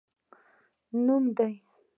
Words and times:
نوم 1.05 1.23
دي؟ 1.37 1.49